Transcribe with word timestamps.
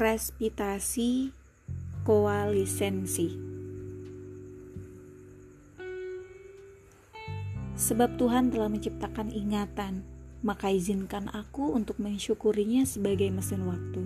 Presbitasi 0.00 1.28
Koalisensi 2.08 3.28
Sebab 7.76 8.16
Tuhan 8.16 8.48
telah 8.48 8.72
menciptakan 8.72 9.28
ingatan, 9.28 10.00
maka 10.40 10.72
izinkan 10.72 11.28
aku 11.36 11.76
untuk 11.76 12.00
mensyukurinya 12.00 12.88
sebagai 12.88 13.28
mesin 13.28 13.68
waktu. 13.68 14.00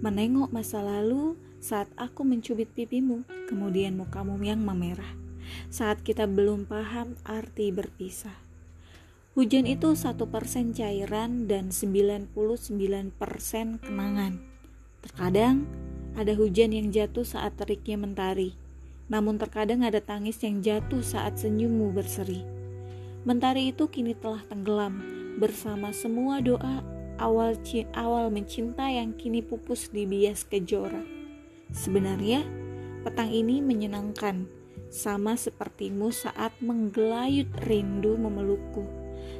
Menengok 0.00 0.56
masa 0.56 0.80
lalu 0.80 1.36
saat 1.60 1.92
aku 2.00 2.24
mencubit 2.24 2.72
pipimu, 2.72 3.28
kemudian 3.52 3.92
mukamu 4.00 4.40
yang 4.40 4.64
memerah. 4.64 5.20
Saat 5.68 6.00
kita 6.00 6.24
belum 6.24 6.64
paham 6.64 7.12
arti 7.28 7.76
berpisah. 7.76 8.40
Hujan 9.36 9.68
itu 9.68 9.92
satu 10.00 10.32
persen 10.32 10.72
cairan 10.72 11.44
dan 11.44 11.76
99% 11.76 12.32
kenangan. 13.84 14.55
Terkadang 15.06 15.62
ada 16.18 16.34
hujan 16.34 16.74
yang 16.74 16.90
jatuh 16.90 17.22
saat 17.22 17.54
teriknya 17.54 17.94
mentari, 17.94 18.58
namun 19.06 19.38
terkadang 19.38 19.86
ada 19.86 20.02
tangis 20.02 20.42
yang 20.42 20.58
jatuh 20.58 20.98
saat 20.98 21.38
senyummu 21.38 21.94
berseri. 21.94 22.42
Mentari 23.22 23.70
itu 23.70 23.86
kini 23.86 24.18
telah 24.18 24.42
tenggelam 24.50 24.98
bersama 25.38 25.94
semua 25.94 26.42
doa 26.42 26.82
awal 27.22 27.54
awal 27.94 28.34
mencinta 28.34 28.90
yang 28.90 29.14
kini 29.14 29.46
pupus 29.46 29.94
di 29.94 30.10
bias 30.10 30.42
kejora. 30.42 31.06
Sebenarnya, 31.70 32.42
petang 33.06 33.30
ini 33.30 33.62
menyenangkan, 33.62 34.50
sama 34.90 35.38
sepertimu 35.38 36.10
saat 36.10 36.50
menggelayut 36.58 37.46
rindu 37.62 38.18
memelukku, 38.18 38.82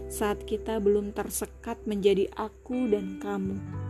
saat 0.07 0.47
kita 0.47 0.79
belum 0.79 1.11
tersekat 1.11 1.83
menjadi 1.91 2.31
aku 2.39 2.87
dan 2.87 3.19
kamu. 3.19 3.86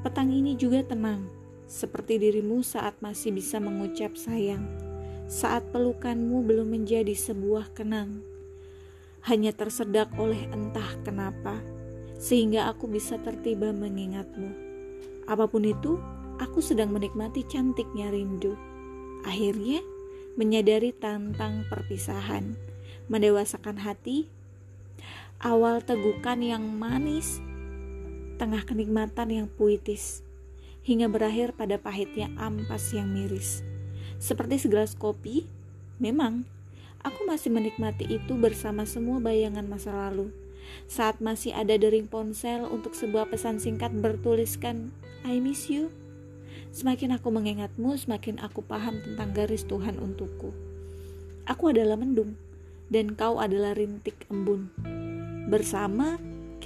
Petang 0.00 0.32
ini 0.32 0.56
juga 0.56 0.80
tenang, 0.80 1.28
seperti 1.68 2.16
dirimu 2.16 2.64
saat 2.64 2.96
masih 3.04 3.36
bisa 3.36 3.60
mengucap 3.60 4.16
sayang, 4.16 4.64
saat 5.28 5.60
pelukanmu 5.76 6.40
belum 6.40 6.72
menjadi 6.72 7.12
sebuah 7.12 7.76
kenang, 7.76 8.24
hanya 9.28 9.52
tersedak 9.52 10.08
oleh 10.16 10.48
entah 10.56 10.88
kenapa, 11.04 11.60
sehingga 12.16 12.72
aku 12.72 12.88
bisa 12.88 13.20
tertiba 13.20 13.76
mengingatmu. 13.76 14.56
Apa 15.28 15.44
pun 15.44 15.68
itu, 15.68 16.00
aku 16.40 16.64
sedang 16.64 16.96
menikmati 16.96 17.44
cantiknya 17.44 18.08
rindu. 18.08 18.56
Akhirnya, 19.28 19.84
menyadari 20.40 20.96
tentang 20.96 21.68
perpisahan, 21.68 22.56
mendewasakan 23.12 23.76
hati, 23.84 24.32
awal 25.44 25.84
tegukan 25.84 26.40
yang 26.40 26.64
manis 26.64 27.44
tengah 28.40 28.64
kenikmatan 28.64 29.28
yang 29.28 29.46
puitis, 29.52 30.24
hingga 30.80 31.12
berakhir 31.12 31.52
pada 31.52 31.76
pahitnya 31.76 32.32
ampas 32.40 32.96
yang 32.96 33.12
miris. 33.12 33.60
Seperti 34.16 34.64
segelas 34.64 34.96
kopi, 34.96 35.44
memang 36.00 36.48
aku 37.04 37.28
masih 37.28 37.52
menikmati 37.52 38.08
itu 38.08 38.40
bersama 38.40 38.88
semua 38.88 39.20
bayangan 39.20 39.68
masa 39.68 39.92
lalu. 39.92 40.32
Saat 40.88 41.20
masih 41.20 41.52
ada 41.52 41.76
dering 41.76 42.08
ponsel 42.08 42.64
untuk 42.64 42.96
sebuah 42.96 43.28
pesan 43.28 43.60
singkat 43.60 43.92
bertuliskan 43.92 44.88
I 45.20 45.36
miss 45.36 45.68
you. 45.68 45.92
Semakin 46.72 47.20
aku 47.20 47.28
mengingatmu, 47.28 47.92
semakin 48.00 48.40
aku 48.40 48.64
paham 48.64 49.04
tentang 49.04 49.36
garis 49.36 49.68
Tuhan 49.68 50.00
untukku. 50.00 50.56
Aku 51.44 51.76
adalah 51.76 52.00
mendung, 52.00 52.40
dan 52.88 53.12
kau 53.12 53.36
adalah 53.36 53.76
rintik 53.76 54.24
embun. 54.32 54.72
Bersama, 55.50 56.16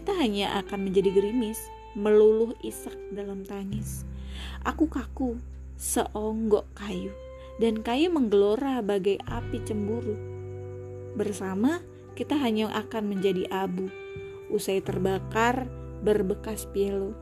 kita 0.04 0.20
hanya 0.20 0.60
akan 0.60 0.84
menjadi 0.84 1.16
gerimis, 1.16 1.56
meluluh 1.96 2.52
isak 2.60 2.92
dalam 3.16 3.40
tangis. 3.40 4.04
Aku 4.60 4.84
kaku, 4.84 5.40
seonggok 5.80 6.68
kayu, 6.76 7.08
dan 7.56 7.80
kayu 7.80 8.12
menggelora 8.12 8.84
bagai 8.84 9.16
api 9.24 9.64
cemburu. 9.64 10.12
Bersama, 11.16 11.80
kita 12.20 12.36
hanya 12.36 12.68
akan 12.84 13.16
menjadi 13.16 13.48
abu, 13.48 13.88
usai 14.52 14.84
terbakar 14.84 15.72
berbekas 16.04 16.68
pielo. 16.68 17.16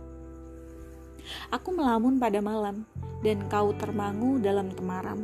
Aku 1.55 1.71
melamun 1.71 2.19
pada 2.19 2.43
malam, 2.43 2.83
dan 3.23 3.47
kau 3.47 3.71
termangu 3.79 4.43
dalam 4.43 4.75
temaram. 4.75 5.23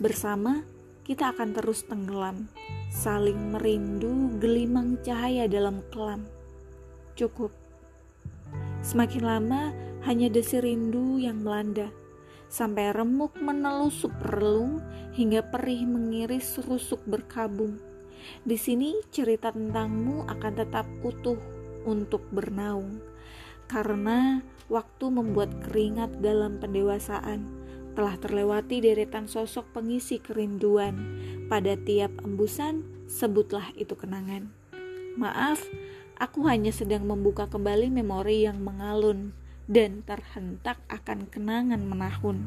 Bersama, 0.00 0.64
kita 1.04 1.36
akan 1.36 1.60
terus 1.60 1.84
tenggelam, 1.84 2.48
saling 2.88 3.52
merindu 3.52 4.32
gelimang 4.40 4.96
cahaya 5.04 5.44
dalam 5.44 5.84
kelam 5.92 6.24
cukup. 7.16 7.50
Semakin 8.84 9.24
lama 9.24 9.74
hanya 10.06 10.30
desir 10.30 10.62
rindu 10.62 11.18
yang 11.18 11.42
melanda, 11.42 11.90
sampai 12.46 12.94
remuk 12.94 13.34
menelusup 13.40 14.14
relung 14.22 14.78
hingga 15.16 15.42
perih 15.42 15.82
mengiris 15.88 16.60
rusuk 16.62 17.02
berkabung. 17.08 17.80
Di 18.46 18.54
sini 18.54 19.02
cerita 19.10 19.50
tentangmu 19.50 20.30
akan 20.30 20.52
tetap 20.54 20.86
utuh 21.02 21.38
untuk 21.82 22.22
bernaung, 22.30 23.02
karena 23.66 24.44
waktu 24.70 25.06
membuat 25.10 25.50
keringat 25.66 26.22
dalam 26.22 26.62
pendewasaan 26.62 27.66
telah 27.96 28.14
terlewati 28.20 28.84
deretan 28.84 29.24
sosok 29.24 29.72
pengisi 29.72 30.20
kerinduan. 30.20 30.94
Pada 31.48 31.78
tiap 31.80 32.12
embusan, 32.20 32.84
sebutlah 33.08 33.72
itu 33.78 33.96
kenangan. 33.96 34.52
Maaf, 35.16 35.64
Aku 36.16 36.48
hanya 36.48 36.72
sedang 36.72 37.04
membuka 37.04 37.44
kembali 37.44 37.92
memori 37.92 38.48
yang 38.48 38.64
mengalun 38.64 39.36
dan 39.68 40.00
terhentak 40.00 40.80
akan 40.88 41.28
kenangan 41.28 41.84
menahun. 41.84 42.40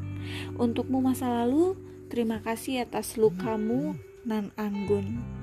Untukmu 0.57 1.05
masa 1.05 1.29
lalu, 1.29 1.77
terima 2.09 2.41
kasih 2.41 2.81
atas 2.89 3.13
lukamu 3.13 3.93
nan 4.25 4.49
anggun. 4.57 5.38